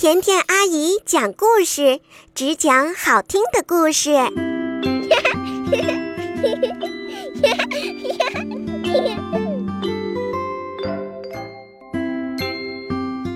[0.00, 2.00] 甜甜阿姨讲故事，
[2.34, 4.14] 只讲好听的故事。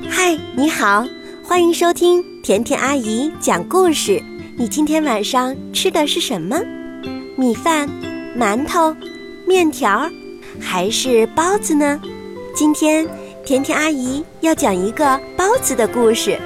[0.09, 1.07] 嗨，你好，
[1.43, 4.23] 欢迎收听甜甜阿姨讲故事。
[4.57, 6.59] 你今天晚上吃的是什么？
[7.37, 7.87] 米饭、
[8.35, 8.97] 馒头、
[9.47, 10.09] 面条，
[10.59, 12.01] 还是包子呢？
[12.55, 13.07] 今天
[13.45, 16.41] 甜甜阿姨要讲一个包子的故事。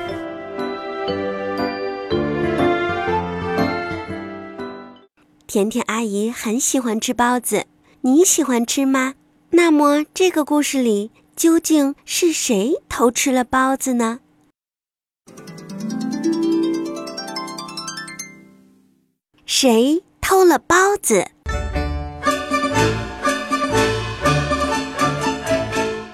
[5.49, 7.65] 甜甜阿姨很喜欢吃包子，
[8.03, 9.15] 你喜欢吃吗？
[9.53, 14.21] 那么这个故事里究竟是谁偷吃了包子呢？
[19.47, 21.27] 谁偷了包子？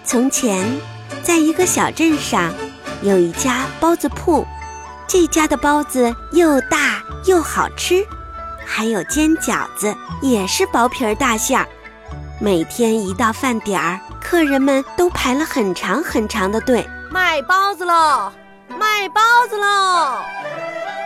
[0.05, 0.65] 从前，
[1.25, 2.55] 在一个小镇上，
[3.03, 4.47] 有一家包子铺，
[5.09, 8.07] 这家的包子又大又好吃。
[8.65, 11.69] 还有煎饺子，也是薄皮儿大馅儿。
[12.41, 16.87] 每天一到饭点儿，客人们都排了很长很长的队。
[17.11, 18.33] 卖包子喽！
[18.79, 20.19] 卖包子喽！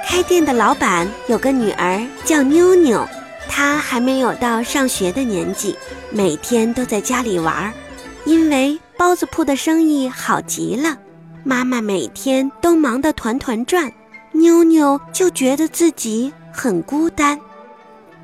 [0.09, 3.06] 开店的老板有个女儿叫妞妞，
[3.48, 5.77] 她还没有到上学的年纪，
[6.11, 7.73] 每天都在家里玩儿。
[8.25, 10.97] 因为包子铺的生意好极了，
[11.45, 13.92] 妈妈每天都忙得团团转，
[14.33, 17.39] 妞妞就觉得自己很孤单。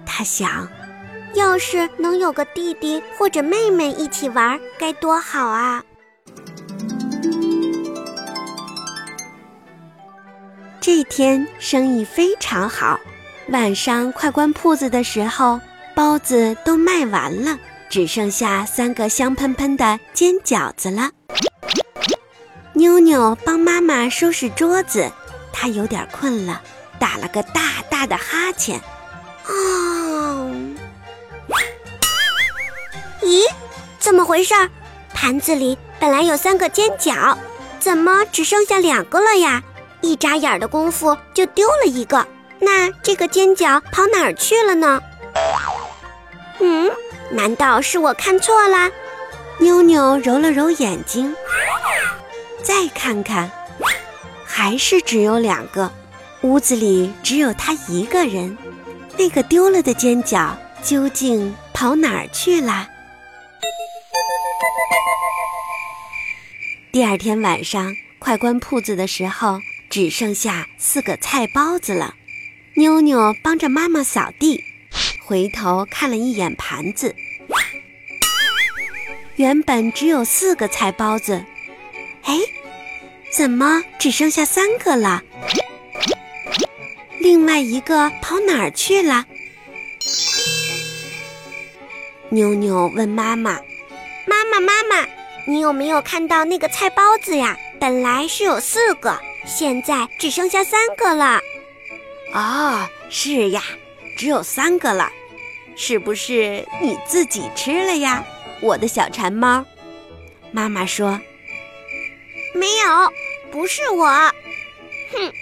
[0.07, 0.69] 他想，
[1.35, 5.83] 要是能有个弟弟或者妹妹一起玩，该多好啊！
[10.81, 13.01] 这天生意非常好，
[13.49, 15.61] 晚上快关铺子的时候，
[15.95, 21.11] 包子都卖完了，只剩下三个香喷喷的煎饺子了。
[22.75, 25.11] 妞妞帮妈妈收拾桌子，
[25.53, 26.61] 她有点困了，
[26.99, 28.79] 打了个大大的哈欠。
[29.47, 29.53] 哦，
[33.25, 33.43] 咦，
[33.99, 34.55] 怎么回事？
[35.15, 37.37] 盘子里本来有三个尖角，
[37.81, 39.63] 怎么只剩下两个了呀？
[40.03, 42.27] 一眨眼的功夫就丢了一个，
[42.59, 45.01] 那这个尖角跑哪儿去了呢？
[46.61, 46.91] 嗯，
[47.31, 48.91] 难道是我看错了？
[49.59, 51.35] 妞妞揉了揉眼睛，
[52.63, 53.51] 再看看，
[54.45, 55.91] 还是只有两个，
[56.43, 58.59] 屋子里只有他一个人。
[59.17, 62.89] 那个丢了的尖角究竟跑哪儿去了？
[66.95, 69.59] 第二天晚上快关铺子的时候，
[69.91, 72.15] 只剩下四个菜包子了。
[72.75, 74.63] 妞妞帮着妈妈扫地，
[75.25, 77.17] 回头看了一眼盘子，
[79.35, 81.45] 原本只有四个菜包子，
[82.23, 82.39] 哎，
[83.33, 85.25] 怎么只剩下三个了？
[87.19, 89.27] 另外一个跑哪儿去了？
[92.29, 93.61] 妞妞问妈妈
[94.29, 95.09] ：“妈妈，妈妈，
[95.47, 97.57] 你有没有看到那个菜包子呀？
[97.79, 101.41] 本来是有四个，现在只剩下三个了。
[102.33, 103.63] ”“哦，是呀，
[104.17, 105.11] 只有三个了。
[105.77, 108.25] 是不是你自己吃了呀，
[108.61, 109.65] 我的小馋猫？”
[110.51, 111.21] 妈妈说
[112.55, 113.13] ：“没有，
[113.51, 114.07] 不是我。”
[115.13, 115.33] 哼。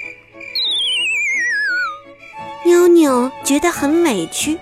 [2.65, 4.57] 妞妞觉得很委屈，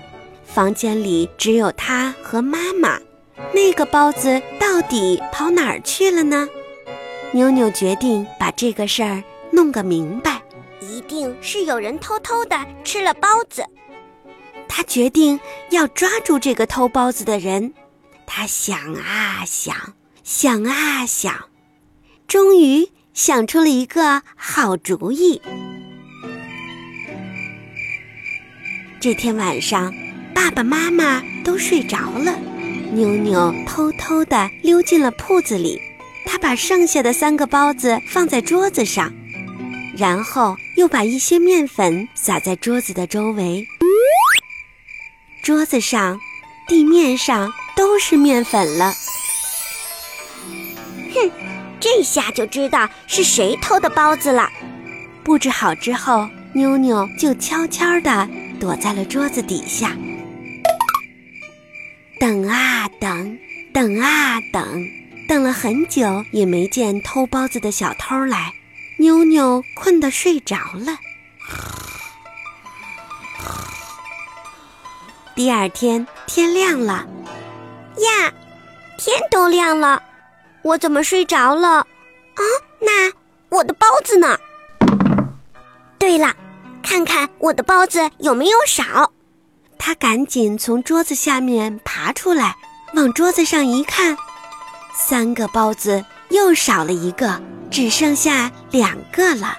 [0.45, 2.99] 房间里只有她和妈妈，
[3.53, 6.47] 那个包子到底跑哪儿去了呢？
[7.31, 10.41] 妞妞决定把这个事儿弄个明白，
[10.81, 13.63] 一定是有人偷偷的吃了包子。
[14.67, 17.73] 她决定要抓住这个偷包子的人。
[18.25, 19.75] 她想啊想，
[20.23, 21.49] 想啊想，
[22.27, 25.41] 终于想出了一个好主意。
[28.99, 29.93] 这天晚上，
[30.33, 32.39] 爸爸妈妈都睡着了，
[32.93, 35.79] 妞妞偷偷地溜进了铺子里。
[36.25, 39.11] 她把剩下的三个包子放在桌子上，
[39.97, 43.65] 然后又把一些面粉撒在桌子的周围。
[45.43, 46.19] 桌子上、
[46.67, 48.93] 地面上都是面粉了。
[51.13, 51.31] 哼，
[51.79, 54.49] 这下就知道是谁偷的包子了。
[55.23, 58.27] 布置好之后，妞妞就悄悄地。
[58.59, 59.97] 躲在了桌子底下，
[62.21, 63.39] 等啊等，
[63.73, 64.87] 等啊等，
[65.27, 68.53] 等了很久也没见偷包子的小偷来，
[68.99, 70.99] 妞妞困得睡着了。
[75.33, 77.07] 第二天天亮了，
[77.97, 78.31] 呀，
[78.99, 80.03] 天都亮了，
[80.61, 81.79] 我怎么睡着了？
[81.79, 82.43] 啊，
[82.79, 83.11] 那
[83.49, 84.37] 我的包子呢？
[85.97, 86.35] 对了，
[86.83, 89.11] 看看我的包子有没有少。
[89.83, 92.55] 他赶紧从桌子下面爬出来，
[92.93, 94.15] 往桌子上一看，
[94.93, 97.41] 三个包子又少了一个，
[97.71, 99.57] 只剩下两个了。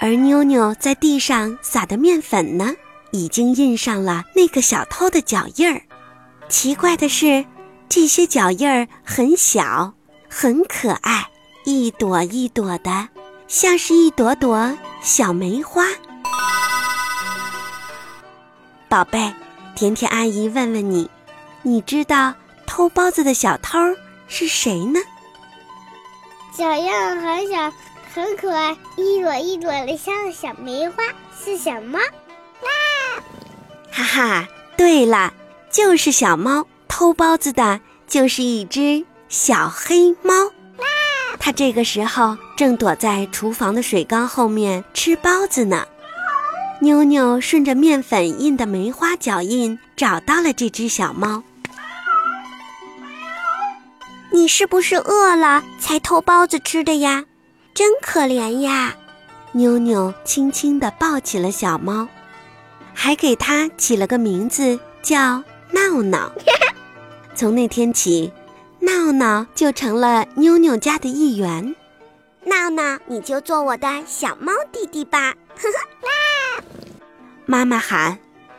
[0.00, 2.74] 而妞妞在地上撒的面粉呢，
[3.12, 5.80] 已经印上了那个小偷的脚印儿。
[6.48, 7.44] 奇怪的是，
[7.88, 9.94] 这些脚印儿很小，
[10.28, 11.28] 很可爱，
[11.64, 13.08] 一朵一朵的，
[13.46, 15.84] 像是一朵朵小梅花。
[18.88, 19.32] 宝贝，
[19.74, 21.10] 甜甜阿姨问问你，
[21.62, 22.34] 你知道
[22.66, 23.78] 偷包子的小偷
[24.28, 25.00] 是谁呢？
[26.56, 27.72] 小样很小，
[28.14, 31.02] 很可爱，一朵一朵的，像小梅花，
[31.44, 31.98] 是小猫？
[31.98, 33.22] 啦！
[33.90, 35.34] 哈哈，对了，
[35.70, 36.66] 就是小猫。
[36.86, 40.32] 偷包子的就是一只小黑猫。
[40.78, 41.36] 啦！
[41.40, 45.88] 它这个时候正躲在厨房的水缸后面吃包子呢。
[46.84, 51.42] 妞妞顺着面粉印的梅花脚印找到了这只小猫。
[54.30, 57.24] 你是不是饿了才偷包子吃的呀？
[57.72, 58.94] 真可怜呀！
[59.52, 62.06] 妞妞轻轻地抱起了小猫，
[62.92, 66.30] 还给它起了个名字叫闹闹。
[67.34, 68.30] 从那天起，
[68.80, 71.74] 闹闹就成了妞妞家的一员。
[72.44, 75.34] 闹闹，你就做我的小猫弟弟吧！
[75.56, 76.23] 呵呵啦！
[77.46, 78.18] 妈妈喊：“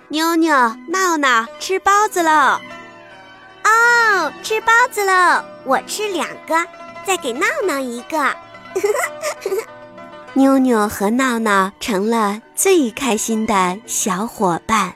[0.09, 0.55] 妞妞、
[0.89, 2.59] 闹闹吃包子喽！”
[3.65, 5.43] 哦，吃包子喽！
[5.63, 6.55] 我吃两个，
[7.05, 8.35] 再给闹闹一个。
[10.33, 14.93] 妞妞和闹闹成了最开心的小伙伴。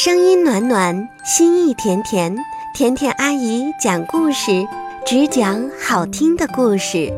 [0.00, 2.32] 声音暖暖，心意甜甜，
[2.72, 4.64] 甜甜阿姨讲故事，
[5.04, 7.12] 只讲好听的故事。